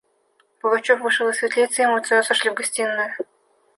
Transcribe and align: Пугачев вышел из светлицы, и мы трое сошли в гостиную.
Пугачев 0.59 0.99
вышел 1.01 1.29
из 1.29 1.37
светлицы, 1.37 1.83
и 1.83 1.85
мы 1.85 2.01
трое 2.01 2.23
сошли 2.23 2.49
в 2.49 2.55
гостиную. 2.55 3.13